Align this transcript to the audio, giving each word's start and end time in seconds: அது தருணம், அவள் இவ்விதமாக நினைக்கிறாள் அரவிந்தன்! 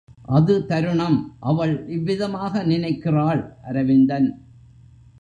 அது 0.29 0.65
தருணம், 0.65 1.17
அவள் 1.39 1.85
இவ்விதமாக 1.87 2.63
நினைக்கிறாள் 2.63 3.41
அரவிந்தன்! 3.61 4.29